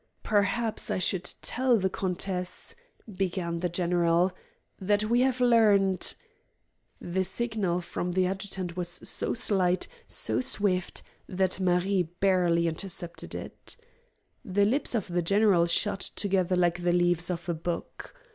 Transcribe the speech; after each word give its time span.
"Perhaps 0.23 0.89
I 0.89 0.97
should 0.97 1.25
tell 1.43 1.77
the 1.77 1.87
countess," 1.87 2.73
began 3.15 3.59
the 3.59 3.69
general, 3.69 4.31
"that 4.79 5.03
we 5.03 5.21
have 5.21 5.39
learned" 5.39 6.15
The 6.99 7.23
signal 7.23 7.81
from 7.81 8.13
the 8.13 8.25
adjutant 8.25 8.75
was 8.75 8.89
so 8.89 9.35
slight, 9.35 9.87
so 10.07 10.41
swift, 10.41 11.03
that 11.29 11.59
Marie 11.59 12.01
barely 12.19 12.67
intercepted 12.67 13.35
it. 13.35 13.77
The 14.43 14.65
lips 14.65 14.95
of 14.95 15.07
the 15.07 15.21
general 15.21 15.67
shut 15.67 15.99
together 15.99 16.55
like 16.55 16.81
the 16.81 16.93
leaves 16.93 17.29
of 17.29 17.47
a 17.47 17.53
book. 17.53 18.15